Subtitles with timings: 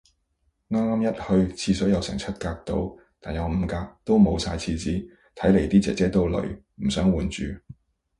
[0.69, 2.91] 啱啱一去，廁所有成七格到。
[3.19, 6.39] 但有五格，都冇晒廁紙，睇嚟啲姐姐都累，
[6.77, 7.43] 唔想換住